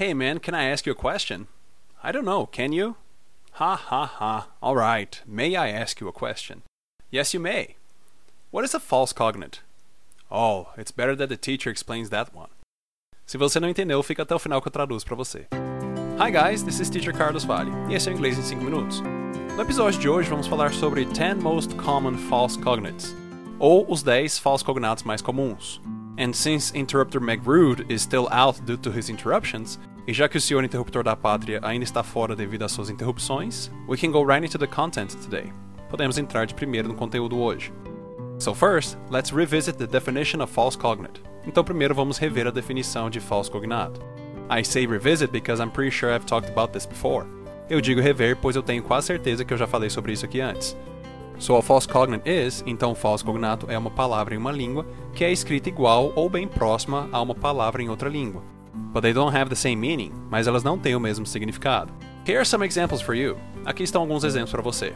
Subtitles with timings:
[0.00, 1.46] Hey man, can I ask you a question?
[2.02, 2.96] I don't know, can you?
[3.58, 4.46] Ha ha ha.
[4.62, 6.62] Alright, may I ask you a question?
[7.10, 7.76] Yes, you may.
[8.50, 9.60] What is a false cognate?
[10.30, 12.48] Oh, it's better that the teacher explains that one.
[13.26, 15.46] Se você não entendeu, fica até o final que eu traduzo para você.
[16.18, 19.02] Hi guys, this is Teacher Carlos Vale, e esse é o Inglês em 5 Minutos.
[19.54, 23.14] No episódio de hoje vamos falar sobre 10 Most Common False Cognates,
[23.58, 25.78] ou os 10 falsos cognatos mais comuns.
[26.20, 30.40] And since Interrupter McRude is still out due to his interruptions, e já que o
[30.40, 34.44] senhor interruptor da pátria ainda está fora devido às suas interrupções, we can go right
[34.44, 35.50] into the content today.
[35.88, 37.72] Podemos entrar de primeiro no conteúdo hoje.
[38.38, 41.22] So first, let's revisit the definition of false cognate.
[41.46, 44.02] Então primeiro vamos rever a definição de falso cognato.
[44.50, 47.26] I say revisit because I'm pretty sure I've talked about this before.
[47.70, 50.42] Eu digo rever pois eu tenho quase certeza que eu já falei sobre isso aqui
[50.42, 50.76] antes.
[51.40, 55.24] So a false cognate is, então falso cognato é uma palavra em uma língua que
[55.24, 58.42] é escrita igual ou bem próxima a uma palavra em outra língua.
[58.92, 61.94] But they don't have the same meaning, mas elas não têm o mesmo significado.
[62.28, 63.38] Here are some examples for you.
[63.64, 64.92] Aqui estão alguns exemplos para você.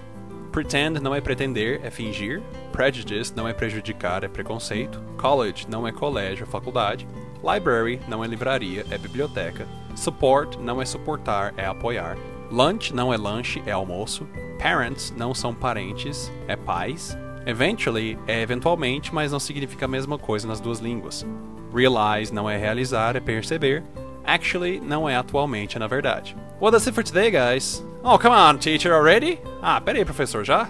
[0.52, 2.42] Pretend não é pretender, é fingir.
[2.70, 5.02] Prejudice não é prejudicar, é preconceito.
[5.16, 7.08] College não é colégio, é faculdade.
[7.42, 9.66] Library não é livraria, é biblioteca.
[9.96, 12.18] Support não é suportar, é apoiar.
[12.50, 14.28] Lunch não é lanche, é almoço.
[14.64, 17.14] Parents não são parentes, é pais.
[17.44, 21.22] Eventually é eventualmente, mas não significa a mesma coisa nas duas línguas.
[21.70, 23.84] Realize não é realizar, é perceber.
[24.24, 26.34] Actually não é atualmente, é na verdade.
[26.62, 27.84] Well, that's it for today, guys.
[28.02, 29.38] Oh, come on, teacher, already?
[29.60, 30.66] Ah, pera aí, professor, já?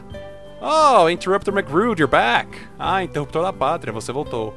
[0.61, 2.49] Oh, Interrupter McRude, you're back.
[2.77, 4.53] Ah, interruptor da pátria, você voltou.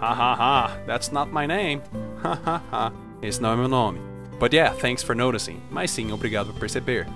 [0.00, 1.80] Ha ha ha, that's not my name.
[2.24, 4.00] Ha ha ha, esse não é meu nome.
[4.40, 5.60] But yeah, thanks for noticing.
[5.70, 7.06] Mas sim, obrigado por perceber.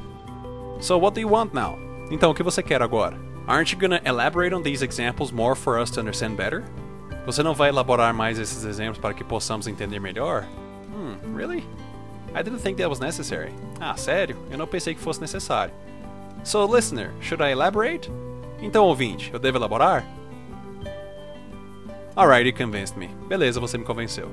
[0.80, 1.78] So what do you want now?
[2.10, 3.16] Então, o que você quer agora?
[3.46, 6.64] Aren't you gonna elaborate on these examples more for us to understand better?
[7.26, 10.44] Você não vai elaborar mais esses exemplos para que possamos entender melhor?
[10.92, 11.64] Hmm, really?
[12.34, 13.52] I didn't think that was necessary.
[13.80, 14.36] Ah, sério?
[14.50, 15.72] Eu não pensei que fosse necessário.
[16.42, 18.10] So, listener, should I elaborate?
[18.60, 20.04] Então, ouvinte, eu devo elaborar?
[22.16, 23.08] Alright, you convinced me.
[23.28, 24.28] Beleza, você me convenceu.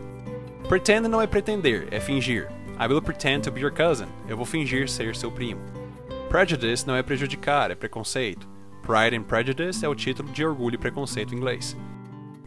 [0.68, 2.50] Pretend não é pretender, é fingir.
[2.79, 4.08] I will pretend to be your cousin.
[4.28, 5.62] Eu vou fingir ser seu primo.
[6.31, 8.47] Prejudice não é prejudicar, é preconceito.
[8.81, 11.75] Pride and Prejudice é o título de Orgulho e Preconceito em inglês.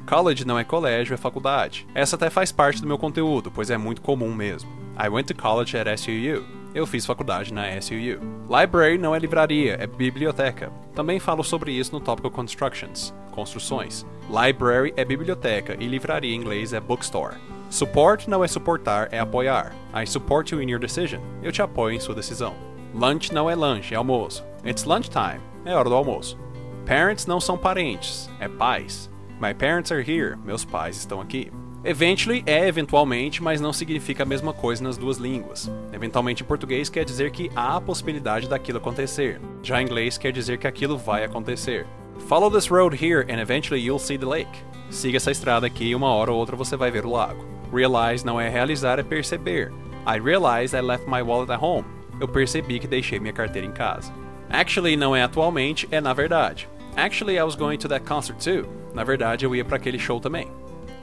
[0.08, 1.86] College não é colégio, é faculdade.
[1.94, 4.70] Essa até faz parte do meu conteúdo, pois é muito comum mesmo.
[4.98, 6.46] I went to college at SUU.
[6.74, 8.22] Eu fiz faculdade na SUU.
[8.48, 10.72] Library não é livraria, é biblioteca.
[10.94, 14.06] Também falo sobre isso no tópico Constructions, construções.
[14.30, 17.36] Library é biblioteca e livraria em inglês é bookstore.
[17.68, 19.74] Support não é suportar, é apoiar.
[19.94, 21.20] I support you in your decision.
[21.42, 22.73] Eu te apoio em sua decisão.
[22.94, 24.44] Lunch não é lanche, é almoço.
[24.64, 25.40] It's lunchtime.
[25.64, 26.38] É hora do almoço.
[26.86, 29.10] Parents não são parentes, é pais.
[29.40, 30.36] My parents are here.
[30.44, 31.50] Meus pais estão aqui.
[31.82, 35.68] Eventually é eventualmente, mas não significa a mesma coisa nas duas línguas.
[35.92, 39.40] Eventualmente em português quer dizer que há a possibilidade daquilo acontecer.
[39.60, 41.86] Já em inglês quer dizer que aquilo vai acontecer.
[42.28, 44.62] Follow this road here and eventually you'll see the lake.
[44.88, 47.44] Siga essa estrada aqui e uma hora ou outra você vai ver o lago.
[47.72, 49.72] Realize não é realizar, é perceber.
[50.06, 51.84] I realized I left my wallet at home.
[52.20, 54.12] Eu percebi que deixei minha carteira em casa.
[54.50, 56.68] Actually não é atualmente, é na verdade.
[56.96, 58.68] Actually I was going to that concert too.
[58.94, 60.48] Na verdade eu ia para aquele show também.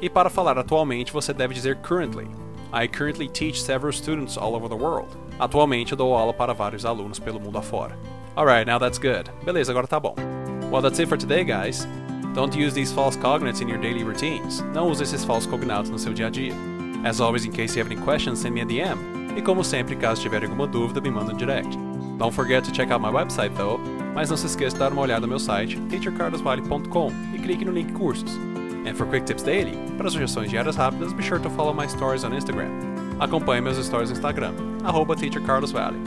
[0.02, 2.28] E para falar atualmente, você deve dizer currently.
[2.74, 5.10] I currently teach several students all over the world.
[5.38, 7.98] Atualmente eu dou aula para vários alunos pelo mundo afora.
[8.36, 9.30] Alright, now that's good.
[9.44, 10.16] Beleza, agora tá bom.
[10.72, 11.86] Well, that's it for today, guys.
[12.34, 14.62] Don't use these false cognates in your daily routines.
[14.74, 16.54] Não use esses falsos cognatos no seu dia a dia.
[17.04, 19.21] As always, in case you have any questions, send me a DM.
[19.36, 21.78] E como sempre, caso tiver alguma dúvida, me manda um direct.
[22.18, 23.80] Don't forget to check out my website though,
[24.14, 27.72] mas não se esqueça de dar uma olhada no meu site, teachercarlosvale.com, e clique no
[27.72, 28.38] link cursos.
[28.86, 32.24] And for quick tips daily, para sugestões diárias rápidas, be sure to follow my stories
[32.24, 32.70] on Instagram.
[33.20, 34.54] Acompanhe meus stories no Instagram,
[34.84, 36.00] arroba teachercarlosvalley.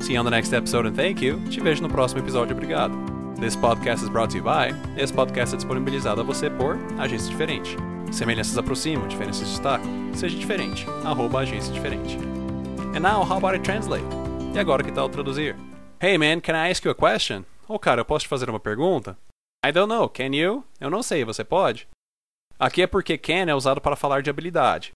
[0.00, 1.38] See you on the next episode and thank you.
[1.50, 2.94] Te vejo no próximo episódio, obrigado.
[3.38, 4.74] This podcast is brought to you by.
[4.96, 7.76] Esse podcast é disponibilizado a você por Agência Diferente.
[8.10, 9.88] Semelhanças aproximam, diferenças destacam.
[10.14, 12.39] Seja diferente, arroba agência diferente.
[12.92, 14.04] And now, how about I translate?
[14.52, 15.56] E agora que tal traduzir?
[16.00, 17.44] Hey man, can I ask you a question?
[17.68, 19.16] Oh cara, eu posso te fazer uma pergunta?
[19.64, 20.64] I don't know, can you?
[20.80, 21.86] Eu não sei, você pode?
[22.58, 24.92] Aqui é porque can é usado para falar de habilidade.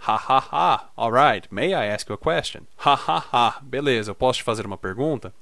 [0.00, 2.62] Ha ha ha, alright, may I ask you a question?
[2.76, 5.32] Ha ha ha, beleza, eu posso te fazer uma pergunta?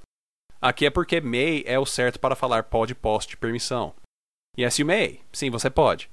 [0.61, 3.95] Aqui é porque may é o certo para falar pode, posso, de permissão.
[4.59, 5.21] Yes, you may.
[5.33, 6.11] Sim, você pode.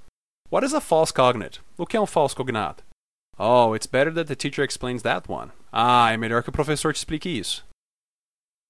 [0.49, 1.61] What is a false cognate?
[1.77, 2.83] O que é um falso cognato?
[3.39, 5.51] Oh, it's better that the teacher explains that one.
[5.71, 7.65] Ah, é melhor que o professor te explique isso.